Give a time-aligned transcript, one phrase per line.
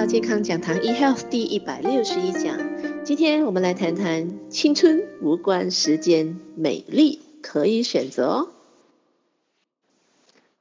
[0.00, 2.58] 到健康讲堂 eHealth 第一百六十一讲。
[3.04, 8.48] 今天我们来谈谈青春无关时间，美丽可以选择哦。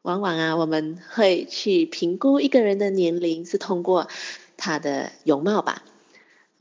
[0.02, 4.10] 往往啊，我们会去评估一个人的年龄是通过
[4.58, 5.84] 他的容貌吧。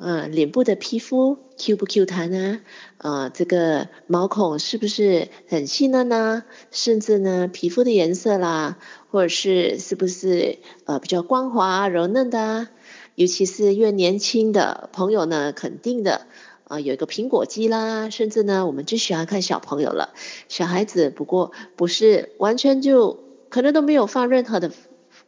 [0.00, 2.60] 嗯，脸部的皮肤 Q 不 Q 弹呢？
[2.98, 6.44] 呃，这个毛孔是不是很细嫩呢？
[6.70, 8.78] 甚至呢，皮肤的颜色啦，
[9.10, 12.68] 或者是是不是呃比较光滑柔嫩的？
[13.16, 16.28] 尤其是越年轻的朋友呢，肯定的
[16.68, 20.14] 啊，有一个苹果肌啦，甚至呢，我们最喜欢看小朋友了，
[20.48, 24.70] 小孩子不过不是完全就可能都没有放任何的。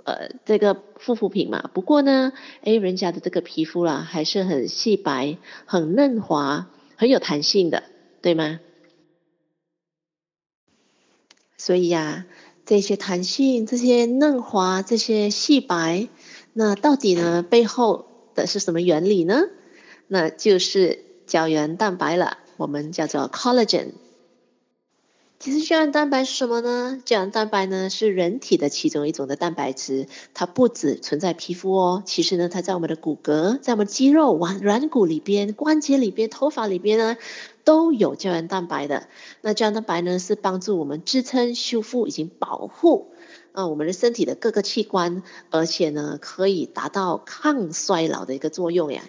[0.04, 2.32] 呃，这个护肤品嘛，不过呢，
[2.62, 7.84] 哎，人家的这个皮肤啦，还是很细白、很嫩滑、很有弹性的，
[8.22, 8.60] 对吗？
[11.56, 12.26] 所以呀，
[12.64, 16.08] 这些弹性、这些嫩滑、这些细白，
[16.52, 19.42] 那到底呢，背后的是什么原理呢？
[20.08, 23.92] 那就是胶原蛋白了，我们叫做 collagen。
[25.42, 27.00] 其实胶原蛋白是什么呢？
[27.02, 37.16] 胶原蛋白呢是人体的其中一种的蛋白质，它不只存在皮肤哦，其实呢它在我们的骨骼、在我们肌肉、软软骨里边、关节里边、头发里边呢
[37.64, 39.08] 都有胶原蛋白的。
[39.40, 43.06] 那胶原蛋白呢是帮助我们支撑、修复以及保护
[43.52, 49.04] 啊我们的身体的各个器官，而且呢可以达到抗衰老的一个作用呀。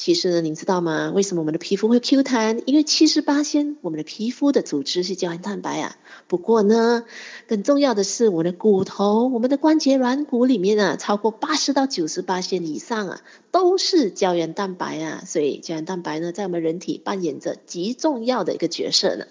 [0.00, 1.12] 其实呢，您知道吗？
[1.14, 2.62] 为什么我们的皮肤会 Q 弹？
[2.64, 5.94] 因为七十八仙我们的皮肤的组织是胶原蛋白啊。
[6.26, 7.04] 不过呢，
[7.46, 15.22] 更重要的是，我们的骨头、我们的关节软骨里面啊，超过八十到九十八仙以上啊，都是胶原蛋白啊。
[15.26, 19.26] 所以胶原蛋白呢，在我们人体扮演着极重要的一个角色呢。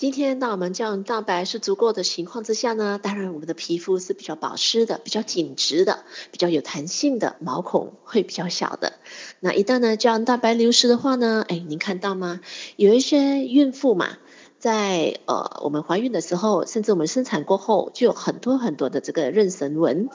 [0.00, 8.94] 今天，当我们胶原蛋白是足够的情况之下呢，当然我们的皮肤是比较保湿的、比较紧致的、比较有弹性的，毛孔会比较小的。
[9.40, 12.40] 那一旦呢胶原蛋白流失的话呢，哎，您看到吗？
[12.76, 14.16] 有一些孕妇嘛，
[14.58, 20.08] 在呃我们怀孕的时候，甚至我们生产过后，就有很多很多的这个妊娠纹，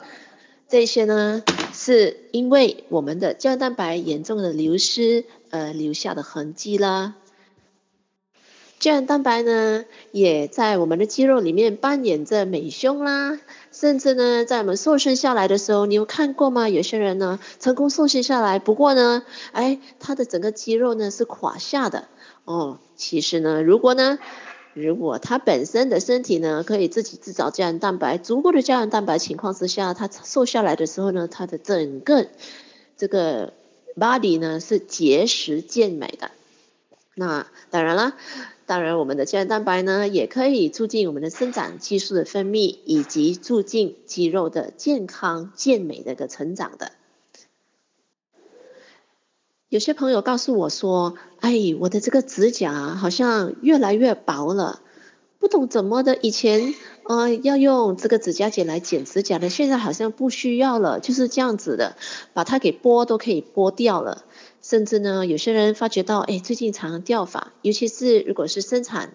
[0.68, 7.14] 这些呢是因为我们的胶原蛋白严重的流失而留下的痕迹啦。
[8.78, 13.40] 胶原蛋白呢，也在我们的肌肉里面扮演着美胸啦，
[13.72, 16.68] 甚至呢，在我们瘦身下来的时候，你有看过吗？
[16.68, 22.06] 有些人呢，成功瘦身下来，不过呢，哎，他的整个肌肉呢是垮下的。
[22.44, 24.18] 哦，其实呢，如果呢，
[24.74, 32.26] 如果他本身的身体呢，可以自己制造胶原蛋白，足够的胶原蛋白情况之下，他瘦下来的时候呢，他的整个
[32.98, 33.54] 这个
[33.98, 36.30] body 呢是结实健美的。
[37.14, 38.14] 那当然了。
[38.66, 46.90] 当然，我们的胶原蛋白呢，也可以促进我们的生长激素的分泌，以及促进肌肉的健康健美的一个成长的。
[49.68, 54.80] 有些朋友告诉我说：“哎，我的这个指甲好像越来越薄了，
[55.38, 61.96] 不懂怎么的，以前呃要用这个指甲剪来剪指甲的，现在好像不需要了，就是这样子的，
[62.32, 64.24] 把它给剥都可以剥掉了。”
[64.68, 69.14] 甚至呢，有些人发觉到，哎，最近常常掉发，尤其是如果是生产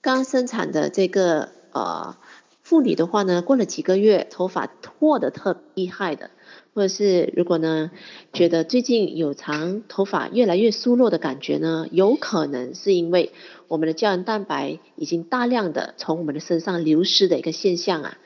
[0.00, 2.16] 刚生产的这个呃
[2.64, 6.30] 妇女的话呢，过了几个月，头发脱得特厉害的，
[6.74, 7.92] 或者是如果呢
[8.32, 13.32] 觉得最近有长头发越来越疏落的感觉呢，有可能是因为
[13.68, 18.18] 我们的胶原蛋白已经大量的从我们的身上流失的一个现象啊。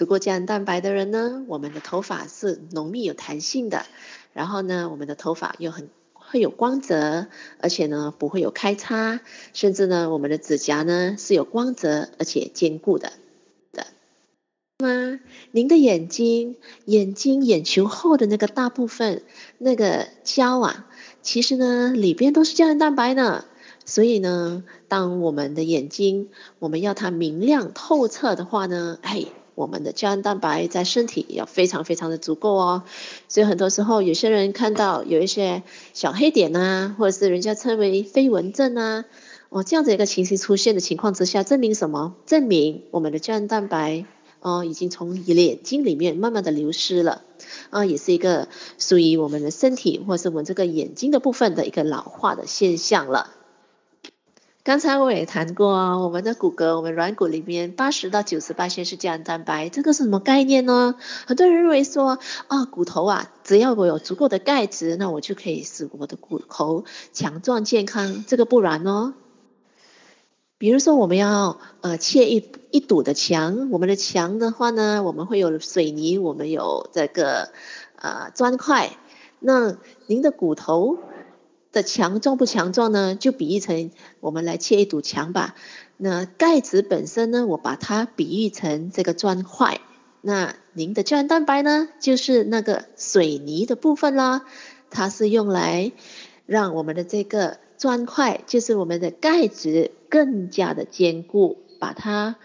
[0.00, 3.84] 足够胶原蛋白的人呢，我们的头发是浓密有弹性的。
[4.32, 7.26] 然后呢，我们的头发又很会有光泽，
[7.60, 9.20] 而且呢不会有开叉，
[9.52, 13.12] 甚至呢我们的指甲呢是有光泽而且坚固的
[13.74, 13.88] 的。
[14.78, 16.56] 那么您的眼睛，
[16.86, 19.22] 眼睛眼球后的那个大部分
[19.58, 20.86] 那个胶啊，
[21.20, 23.44] 其实呢里边都是胶原蛋白呢。
[23.84, 29.26] 所以呢，当我们的眼睛我们要它明亮透彻的话呢，哎。
[29.60, 32.82] 我们的胶原蛋白在身体要非常非常的足够哦，
[33.28, 35.62] 所以很多时候有些人看到有一些
[35.92, 39.04] 小黑点啊，或者是人家称为飞蚊症啊，
[39.50, 42.14] 哦这样子一个情形出现的情况之下，证明什么？
[42.24, 44.06] 证明我们的胶原蛋白
[44.40, 47.20] 哦已经从眼睛里面慢慢的流失了，
[47.68, 48.48] 啊也是一个
[48.78, 53.34] 属于我们的身体或是我们这个眼睛的部分的一个老化的现象了。
[54.70, 60.94] 刚才我也谈过啊，我们的骨骼，我们软骨里面八十到九十八先是胶原蛋白，这个是什么概念呢？
[61.26, 69.14] 很多人认为说，啊，骨头啊，只要我有足够的钙质，那我就可以使我的骨头强壮健康，这个不然哦。
[70.56, 77.50] 比如说，我们要呃砌一一堵的墙，我们的墙的话呢，我们会有水泥，我们有这个
[77.96, 78.90] 呃砖块。
[79.40, 80.98] 那您的骨头
[81.72, 83.14] 的强壮不强壮呢？
[83.14, 83.90] 就比喻成
[84.20, 85.54] 我们来砌一堵墙吧。
[85.96, 89.80] 那钙质本身呢，我把它比喻成这个砖块。
[90.20, 94.44] 那您的胶原蛋白呢，就是那个水泥的部分啦，
[94.90, 95.92] 它是用来
[96.46, 97.58] 让我们的这个。
[97.80, 102.36] 砖块就是我们的钙质更加的坚固，把它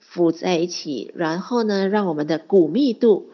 [0.00, 3.28] 附在一起，然后呢，让我们的骨密度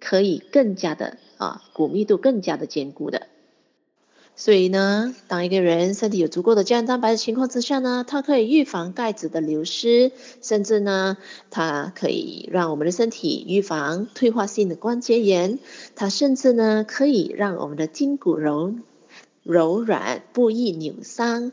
[0.00, 3.26] 可以更加的啊，骨密度更加的坚固的。
[4.36, 10.12] 所以呢，当一个人身体有足够的胶原蛋白的情况之下呢，它可以预防钙质的流失，
[10.42, 11.16] 甚至呢，
[11.50, 15.58] 它可以让我们的身体预防退化性的关节炎，
[15.94, 18.74] 它甚至呢，可以让我们的筋骨柔。
[19.42, 21.52] 柔软不易扭伤，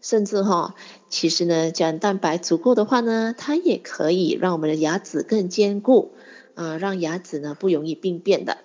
[0.00, 0.74] 甚至哈、哦，
[1.08, 6.10] 其实呢，胶原蛋白足够的话呢，它也可以让我们的牙齿更坚固，
[6.56, 8.58] 啊、让牙齿呢不容易病变的。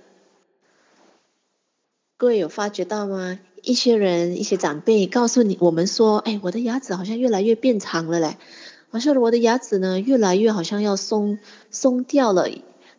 [2.24, 3.38] 各位有发觉到吗？
[3.64, 8.38] 一些人、一些长辈告诉你我们说，哎，我的牙齿好像越来越变长了嘞，
[8.92, 11.38] 好像我的牙齿呢越来越好像要松
[11.70, 12.48] 松掉了，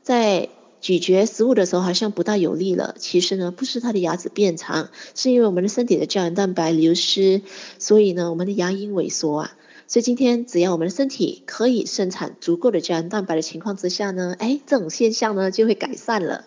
[0.02, 0.50] 在。
[0.82, 7.40] 咀嚼食物的时候好像不大有力了，其实呢不是他的牙齿变长，是因为我们的身体的胶原蛋白流失，
[7.78, 9.52] 所以呢我们的牙龈萎缩啊。
[9.88, 16.44] 所以今天只要我们的身体可以生产足够的胶原蛋白的情况之下呢，哎，这种现象呢就会改善了。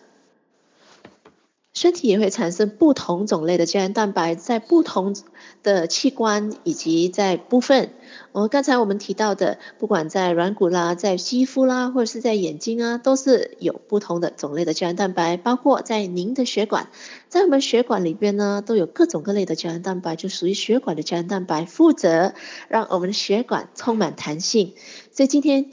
[1.78, 5.16] 身体也会产生不同种类的胶原蛋白，在不同
[5.62, 7.92] 的器官以及在部分。
[8.32, 15.38] 哦，刚才我们提到的，不管在软骨啦，在肌肤啦，或者是在眼睛啊，都是有不同的种类的胶原蛋白。
[15.38, 16.90] 包括在您的血管，
[17.30, 22.34] 在我们血管里边呢，都有各种各类的胶原蛋白，就属于血管的胶原蛋白，负责
[22.70, 24.74] 让我们的血管充满弹性。
[25.12, 25.70] 所以今天。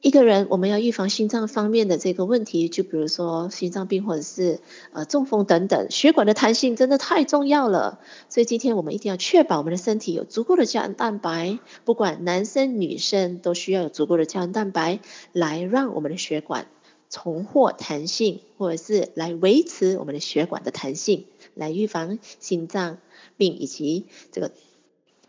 [0.00, 4.60] 一个人，我们要预防心脏方面的这个问题，就比如说心脏病或者是
[4.92, 7.98] 呃中风等等，血管的弹性真的太重要了。
[8.28, 15.00] 所以今天我们一定要确保我们的身体有足够的胶原蛋白，不管男生女生都需要有足够的胶原蛋白，
[15.32, 16.68] 来让我们的血管
[17.10, 21.24] 重获弹性，或者是来维持我们的血管的弹性，
[21.54, 22.98] 来预防心脏
[23.36, 24.52] 病以及这个。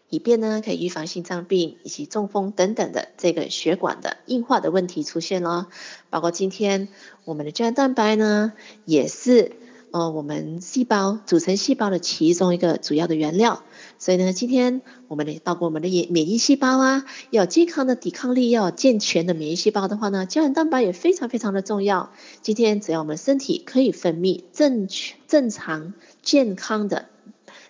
[0.10, 5.68] 以便呢，可以预防心脏病以及中风等等的这个血管的硬化的问题出现咯。
[6.10, 6.88] 包括今天
[7.26, 8.54] 我们的胶原蛋白呢，
[8.86, 9.52] 也是
[9.92, 13.62] 呃我们细胞组成细胞的其中一个主要的原料。
[14.00, 22.12] 所以呢，今天我们的包括我们的免免疫细胞啊，要健康的抵抗力，要健全的免疫细胞的话呢，胶原蛋白也非常非常的重要。
[22.42, 24.88] 今天只要我们身体可以分泌正、
[25.28, 27.10] 正常、健康的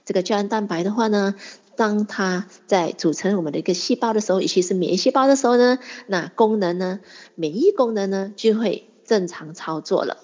[0.05, 1.35] 这个胶原蛋白的话呢。
[1.79, 6.99] 当它在组成我们的一个细胞的时候，尤其是免疫细胞的时候呢，那功能呢，
[7.35, 10.17] 免疫功能呢就会正常操作了。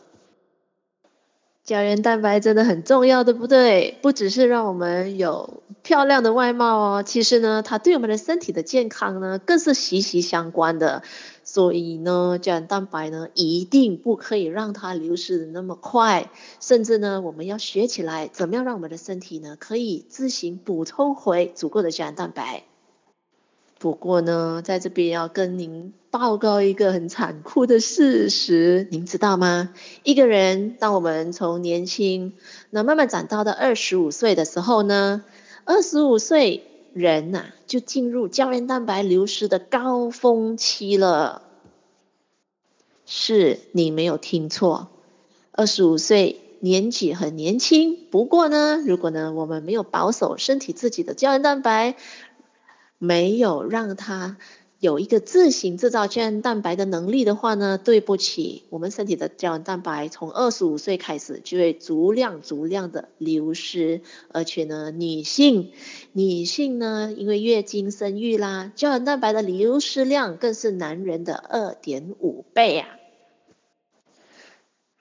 [1.65, 3.97] 胶原蛋白真的很重要，对不对？
[4.03, 11.01] 不只是让我们有漂亮的外貌哦，其实呢，它对我们的身体的健康呢，更是息息相关的。
[11.43, 16.29] 所以呢，胶原蛋白呢，一定不可以让它流失的那么快，
[16.59, 22.65] 甚至呢，我们要学起来怎么样让我们的身体呢，可以自行补充回足够的胶原蛋白。
[23.79, 29.73] 不过呢，在这边要跟您报告一个很残酷的事实，您知道吗？
[30.03, 32.33] 一个人，当我们从年轻
[32.69, 35.23] 那慢慢长到到二十五岁的时候呢，
[35.65, 36.63] 二十五岁。
[36.95, 41.41] 人呐、就进入胶原蛋白流失的高峰期了。
[43.05, 44.87] 是你没有听错，
[45.51, 47.97] 二十五岁年纪很年轻。
[48.11, 51.97] 不过呢，如果呢我们没有保守身体自己的胶原蛋白，
[52.97, 54.37] 没有让它。
[54.81, 65.71] 有一个自行制造胶原蛋白的能力的话呢，对不起，我们身体的胶原蛋白从二十五岁开始就会足量足量的流失，而且呢，女性
[66.11, 72.87] 女性呢，因为月经生育啦，胶原蛋白的流失量更是男人的二点五倍啊。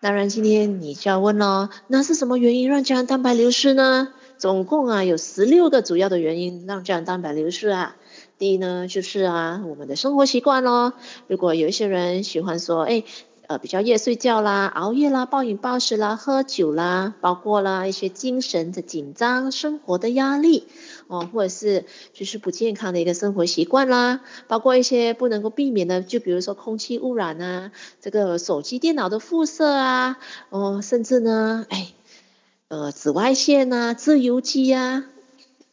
[0.00, 4.14] 当然，今天你就要问喽，那是什么原因让胶原蛋白流失呢？
[4.38, 7.96] 总共啊有十六个主要的原因让胶原蛋白流失啊。
[8.38, 10.92] 第一呢，就是啊，我们的生活习惯咯。
[11.28, 13.04] 如果有一些人喜欢说，哎，
[13.46, 20.66] 呃，比较夜睡觉啦、熬夜啦、暴饮暴食啦、喝酒啦，包括啦一些精神的紧张、生活的压力，
[21.06, 31.92] 哦，或者是就是不健康的一个生活习惯啦，包括一些不能够避免的，就比如说空气污染啊，这个手机、电脑的辐射啊，哦，甚至呢，哎，
[32.68, 35.04] 呃，紫外线啊、自由基啊。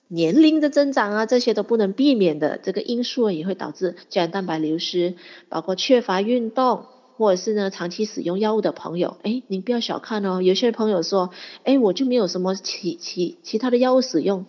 [0.08, 5.16] 年龄的增长啊，这些都不能避免的，这个因素也会导致胶原蛋白流失，
[5.48, 6.84] 包括缺乏运动，
[7.16, 11.30] 或者是呢长期使用药物的朋友，哎，您不要小看哦，有些朋友说，
[11.64, 14.46] 哎，我就没有什么其其其他的药物使用。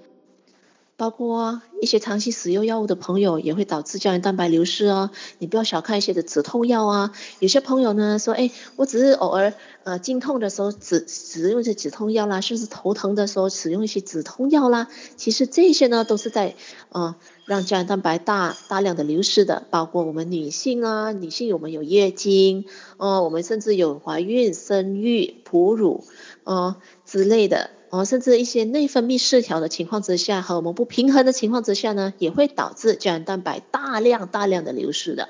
[0.96, 5.10] 包括一些长期使用药物的朋友，也会导致胶原蛋白流失哦。
[5.38, 7.12] 你不要小看一些的止痛药啊。
[7.40, 14.88] 有些朋友呢说，哎，我只是偶尔呃经痛的时候止使用一些止痛药啦，甚至头疼的时候使用一些止痛药啦。
[15.16, 16.54] 其实这些呢都是在
[16.90, 19.64] 呃让胶原蛋白大大量的流失的。
[19.70, 22.66] 包括我们女性啊，女性我们有月经，
[22.98, 26.04] 呃，我们甚至有怀孕、生育、哺乳，
[26.44, 27.70] 呃之类的。
[27.92, 35.28] 哦，甚至一些内分泌失调的情况之下，和我们不平衡的情况之下呢，也会导致胶原蛋白大量大量的流失的。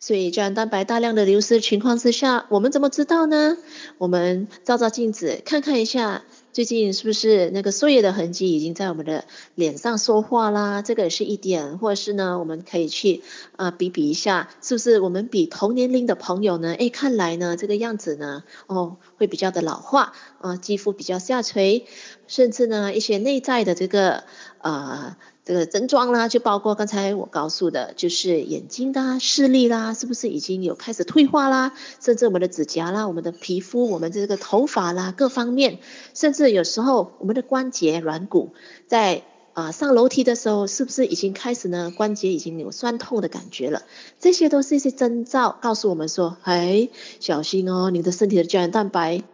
[0.00, 3.58] 所以胶原蛋白大量的流失情况之下，我们怎么知道呢？
[3.98, 6.24] 我们照照镜子，看看一下。
[6.52, 9.24] 最近是不是那个岁月的痕迹已经在我们的
[9.54, 10.82] 脸上说话啦？
[10.82, 13.22] 这个也是一点，或者是呢，我们可以去
[13.56, 16.74] 啊、比比一下，是不是我们比同年龄的朋友呢？
[16.76, 21.86] 哎，看来呢这个样子呢，哦会比较的老化，啊、肌肤比较下垂，
[22.26, 24.24] 甚至呢一些内在的这个
[24.60, 25.16] 啊。
[25.48, 31.72] 这个症状啦，就包括刚才我告诉的，就是眼睛的视力啦，是不是已经有开始退化啦？
[32.00, 35.78] 甚至我们的指甲啦、我们的皮肤、我们这个头发啦，各方面，
[36.12, 38.50] 甚至有时候我们的关节软骨，
[38.88, 39.22] 在
[39.54, 41.90] 啊、上楼梯的时候，是不是已经开始呢？
[41.96, 43.84] 关节已经有酸痛的感觉了？
[44.20, 46.90] 这些都是一些征兆，告诉我们说，哎，
[47.20, 49.24] 小心哦，你的身体的胶原蛋白。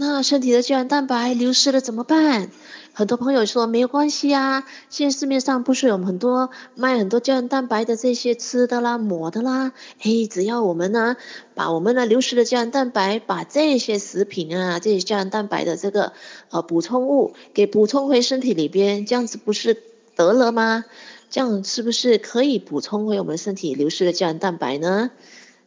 [0.00, 2.52] 那身体的胶原蛋白流失了怎么办？
[2.92, 11.16] 很多朋友说没有关系啊，现在市面上不是有很多卖很多胶原蛋白的这些吃的啦、抹的啦，嘿，只要我们呢，
[11.56, 16.12] 把我们的流失的胶原蛋白，把这些食品啊、这些胶原蛋白的这个
[16.50, 19.82] 呃补充物给补充回身体里边，这样子不是
[20.14, 20.84] 得了吗？
[21.28, 25.10] 这样是不是可以补充回我们身体流失的胶原蛋白呢？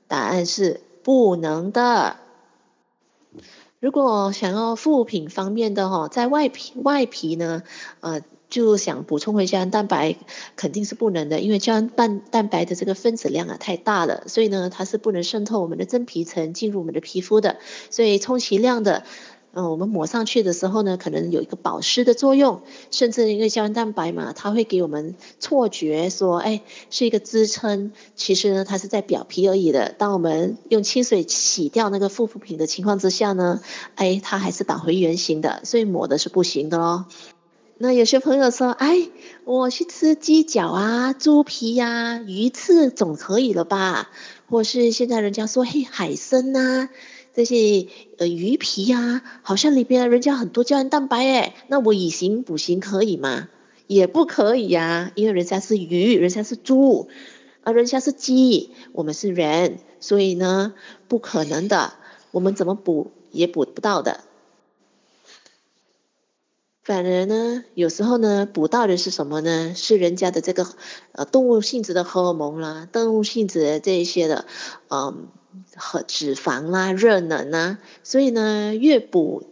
[0.08, 2.16] 答案是不能的。
[3.82, 7.64] 如果想要护肤品方面的哈，在外皮外皮呢，
[8.02, 10.18] 呃，就想补充回胶原蛋白，
[10.56, 17.58] 肯定是不能的，因为胶原蛋蛋白的这个分子量啊太大了，所以呢，它是不能渗透我们的真皮层进入我们的皮肤的，
[17.90, 19.04] 所以充其量的。
[19.54, 29.94] 嗯，我们抹上去的时候呢，可能有一个保湿的作用，甚至因为胶原蛋白嘛，它会给我们错觉说，哎，是一个支撑，其实呢，它是在表皮而已的。
[29.98, 33.62] 当我们用清水洗掉那个护肤品的情况之下呢，
[33.96, 37.08] 哎，它还是打回原形的，所以抹的是不行的哦。
[37.78, 39.10] 那有些朋友说，哎，
[39.44, 44.10] 我去吃鸡脚啊、猪皮呀、鱼翅总可以了吧？
[44.48, 46.90] 或是现在人家说，嘿，海参呐。
[47.34, 53.48] 这些呃鱼皮呀、好像里边人家很多胶原蛋白诶，那我以形补形可以吗？
[53.88, 57.10] 也不可以呀、因为人家是鱼，人家是猪，
[57.64, 60.74] 啊，人家是鸡，我们是人，所以呢，
[61.08, 61.94] 不可能的，
[62.32, 64.22] 我们怎么补也补不到的。
[66.84, 69.74] 反而呢，有时候呢，补到的是什么呢？
[69.76, 70.68] 是人家的这个
[71.12, 74.46] 呃动物性质的荷尔蒙啦，动物性质的这一些的，
[74.90, 75.28] 嗯。
[75.76, 79.44] 和脂肪啦、热能啊，所以呢，越补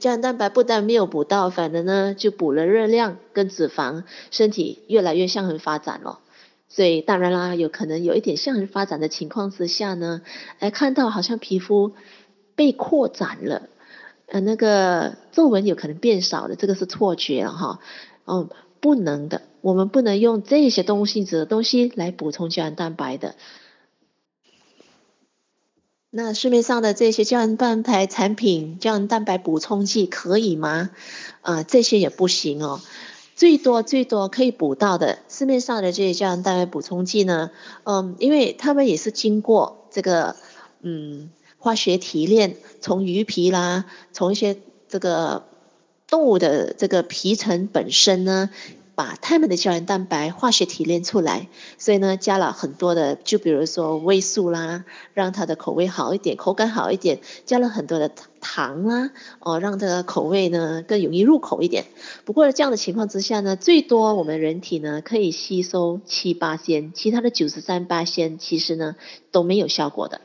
[0.00, 6.18] 胶原蛋白不但没有补到，反而呢就补了热量跟脂肪，身体越来越向横发展了。
[6.68, 10.20] 所以当然啦，有可能有一点向横发展的情况之下呢，
[10.58, 11.92] 哎，看到好像皮肤
[12.56, 13.68] 被扩展了，
[14.30, 17.80] 呃，那个皱纹有可能变少了，这个是错觉了哈。
[18.26, 18.48] 嗯，
[18.80, 23.34] 不能的，我们不能用这些动物性质的东西来补充胶原蛋白的。
[26.10, 30.90] 那市面上的这些胶原蛋白产品、胶原蛋白补充剂可以吗？
[31.42, 32.80] 啊、呃，这些也不行哦。
[33.34, 37.50] 最多最多可以补到的市面上的这些胶原蛋白补充剂呢，
[37.84, 40.36] 嗯，因为它们也是经过这个
[40.82, 44.56] 嗯化学提炼，从鱼皮啦，从一些
[44.88, 45.44] 这个
[46.08, 48.50] 动物的这个皮层本身呢。
[48.96, 51.48] 把它们的胶原蛋白化学提炼出来，
[51.78, 58.12] 所以呢，加了很多的，就比如说味素啦，让它的口味好一点，口感好一点，加了很多的
[58.42, 61.86] 糖啦，哦，让这个口味呢更容易入口一点。
[62.26, 68.96] 不过这样的情况之下呢，最多我们人体呢可以吸收七八仙，其他的九十三八仙其实呢
[69.30, 70.20] 都没有效果的。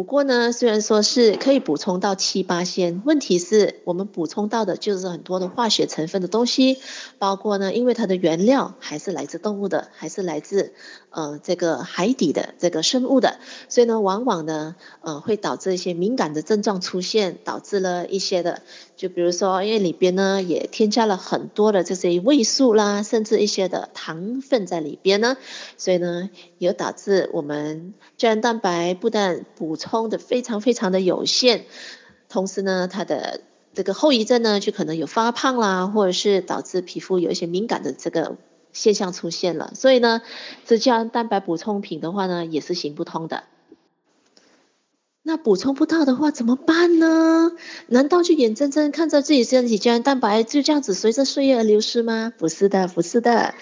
[0.00, 6.78] 不过呢，虽然说是可以补充到七八千，问题是我们补充到的就是很多的化学成分的东西，
[7.18, 10.72] 包括呢，因为它的原料还是来自动物的，还是来自
[11.10, 18.62] 呃这个海底的这个生物的，所以呢，往往呢，呃会导致一些敏感的症状出现，导致了一些的，
[19.00, 25.38] 就比如说因为里边呢也添加了很多的这些味素啦，甚至一些的糖分在里边呢，
[25.78, 26.28] 所以呢，
[26.58, 31.62] 有导致我们胶原蛋白不但补充的非常非常的有限，
[32.28, 33.40] 同时呢，它的
[33.72, 38.36] 这个后遗症呢，就可能有发胖啦，或者是导致皮肤有一些敏感的这个
[38.74, 39.72] 现象出现了。
[39.74, 40.20] 所以呢，
[40.66, 43.44] 这胶原蛋白补充品的话呢，也是行不通的。
[45.22, 47.52] 那补充不到的话怎么办呢？
[47.88, 52.32] 难道就眼睁睁看着自己身体胶原蛋白就这样子随着岁月而流失吗？
[52.38, 53.54] 不是的，不是的，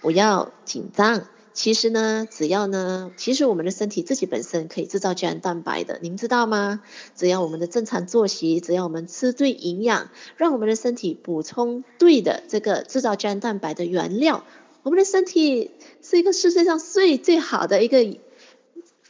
[0.00, 1.26] 不要紧张。
[1.52, 6.80] 其实呢，只要呢，其实我们的身体自己本身可以制造胶原蛋白的，您知道吗？
[7.14, 14.44] 只要我们的正常作息，只要我们吃对营养，让我们的身体补充对的这个制造胶原蛋白的原料，
[14.82, 18.02] 我们的身体是一个世界上最最好的一个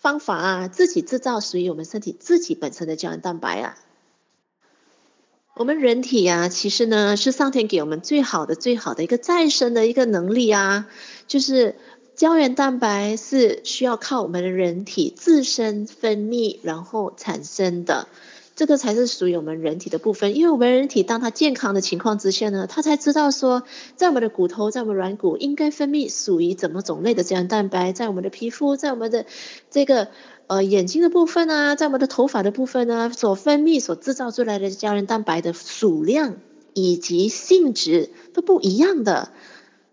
[0.03, 3.79] 方法啊，自己制造属于我们身体自己本身的胶原蛋白啊。
[5.55, 10.89] 我们人体呀、啊，其实呢是上天给我们最好的、最好的一个再生的一个能力啊，
[11.27, 11.77] 就是。
[12.15, 18.07] 胶原蛋白是需要靠我们的人体自身分泌，然后产生的，
[18.55, 20.37] 这个才是属于我们人体的部分。
[20.37, 23.65] 因为我们人体当它健康的情况之下呢，它才知道说，
[23.97, 29.27] 在我们的骨头，在我们软骨应该分泌属于怎么种类的胶原蛋白，在我们的皮肤，在我们的
[29.71, 30.09] 这个
[30.47, 36.37] 呃眼睛的部分啊，在我们的头发的部分呢，所分泌所制造出来的胶原蛋白的数量
[36.75, 39.31] 以及性质都不一样的。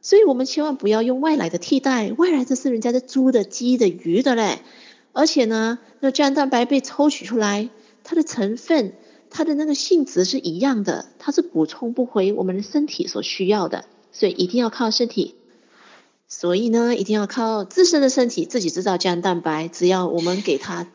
[0.02, 4.60] 所以我们千万不要用外来的替代，外来的是人家的猪的、鸡的、鱼的嘞。
[5.12, 7.70] 而且呢，那胶原蛋白被抽取出来，
[8.04, 8.94] 它的成分、
[9.30, 13.86] 它的那个性质是一样的，它是补充不回我们的身体所需要的。
[14.12, 15.36] 所以一定要靠身体，
[16.28, 19.68] 所以呢，一定要靠自身的身体自己制造胶原蛋白。
[19.68, 20.88] 只要我们给它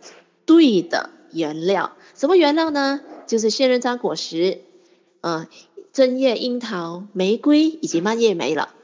[0.46, 3.00] 对的原料，什么原料呢？
[3.28, 4.62] 就是仙人掌果实、
[5.20, 5.46] 呃、
[5.92, 8.74] 针叶樱桃、玫瑰以及蔓越莓了。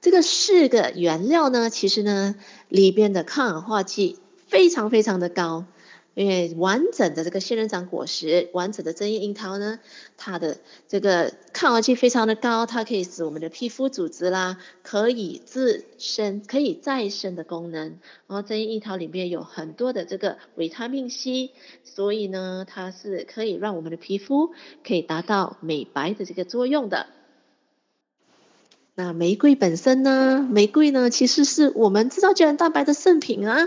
[0.00, 2.36] 这个四个原料呢，其实呢，
[2.68, 5.64] 里边的抗氧化剂非常非常的高，
[6.14, 9.80] 因为完整的这个仙人掌果实，完整的针叶樱桃呢，
[10.16, 17.98] 它的这个抗氧化剂非常的高，它可以使我们的皮肤组织啦，可以自生、可以再生的功能。
[18.28, 21.50] 然后针叶樱桃里面有很多的这个维他命 C，
[21.82, 24.52] 所以呢，它是可以让我们的皮肤
[24.86, 27.06] 可以达到美白的这个作用的。
[28.96, 30.46] 那玫瑰本身呢？
[30.48, 33.66] 玫瑰呢，其实是我们制造胶原蛋白的圣品啊。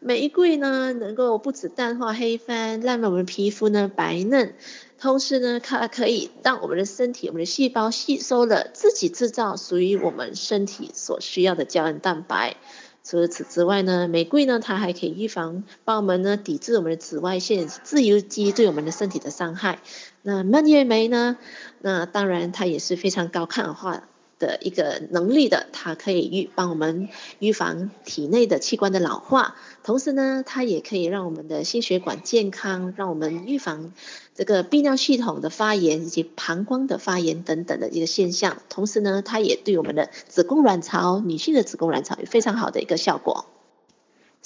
[0.00, 4.54] 玫瑰呢，能够不止淡化黑斑，让我们皮肤呢白嫩，
[4.98, 12.56] 同时呢，它可以让我们的身体、我们的细胞吸收了自己制造属于我们身体所需要的胶原蛋白。
[13.02, 19.78] 除此之外呢，玫瑰呢，它还可以预防，帮我们呢抵制我们的紫外线、自由基对我们的身体的伤害。
[20.22, 21.36] 那蔓越莓呢？
[21.80, 24.02] 那当然它也是非常高抗氧化
[24.38, 33.92] 的一个能力的，它可以预帮我们预防体内的器官的老化，同时呢，它也可以让我们的心血管健康，让我们预防
[34.34, 38.58] 这个泌尿系统的发炎以及膀胱的发炎等等的一个现象。
[38.68, 43.46] 同时呢，它也对我们的子宫卵巢，女性的子宫卵巢有非常好的一个效果。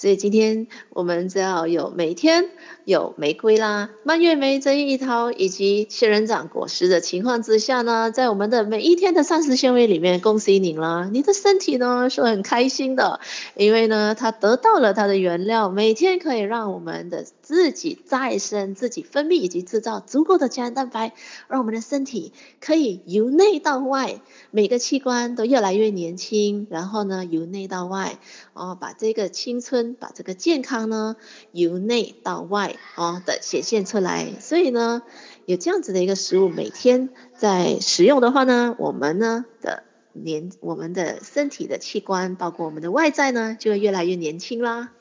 [0.00, 2.46] 所以今天我们只要有每天
[2.86, 13.20] 有玫瑰啦、蔓越莓、针叶樱桃以及仙人掌果实的情况之下呢，在我们的每一天的膳食纤维里面，恭喜你了，你的身体呢是很开心的，
[13.54, 21.14] 因为呢它得到了它的原料，每天可以让我们的自己再生、自己分泌以及制造足够的胶原蛋白，
[21.48, 24.20] 让我们的身体可以由内到外
[24.52, 28.20] 每个器官都越来越年轻，然后呢由内到外
[28.52, 29.80] 哦把这个青春。
[29.98, 31.16] 把这个健康呢，
[31.52, 35.02] 由内到外哦的显现出来，所以呢，
[35.46, 39.82] 有这样子的一个食物，每天在食用的话呢，我们呢的
[40.12, 44.92] 年，我们的身体的器官，包括我们的外在呢，就会越来越年轻啦。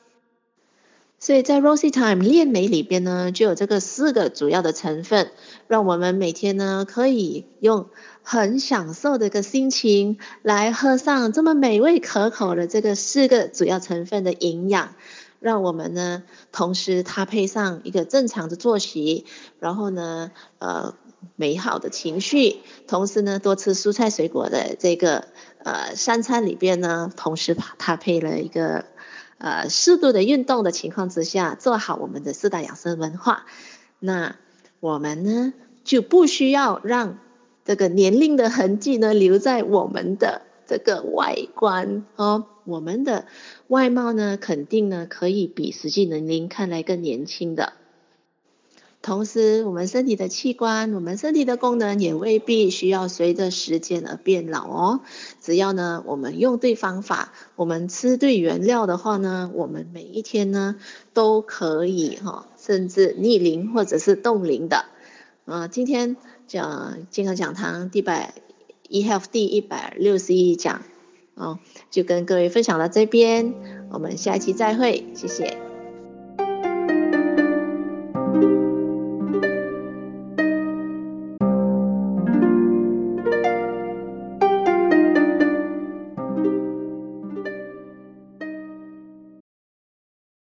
[1.22, 5.30] 所以在 Rosy Time 恋美里边呢，就有这个四个主要的成分，
[5.68, 7.90] 让我们每天呢可以用
[8.22, 14.94] 很享受的一个心情来喝上这么美味可口的这个四个主要成分的营养，
[15.40, 19.26] 让我们呢同时搭配上一个正常的作息，
[19.58, 20.94] 然后呢呃
[21.36, 25.26] 美好的情绪，同时呢多吃蔬菜水果的这个
[25.64, 28.86] 呃三餐里边呢，同时搭配了一个。
[29.40, 33.46] 呃适度的运动的情况之下，做好我们的四大养生文化，
[33.98, 34.36] 那
[34.78, 37.18] 我们呢就不需要让
[37.64, 43.26] 这个年龄的痕迹呢留在我们的这个外观哦，我们的
[43.68, 47.72] 外貌呢肯定呢可以比实际年龄看来更年轻的。
[49.02, 55.00] 同时，我们身体的器官，我们身体的功能也未必需要随着时间而变老哦。
[55.40, 60.76] 只要呢，我们用对方法，我们吃对原料的话呢，我们每一天呢
[61.14, 64.84] 都可以哈，甚至逆龄或者是冻龄的。
[65.46, 68.34] 啊，今天讲健康讲堂第百
[68.90, 70.82] eHealth 第一百六十一讲，
[71.34, 71.58] 哦，
[71.90, 73.54] 就跟各位分享到这边，
[73.90, 75.69] 我们下期再会，谢谢。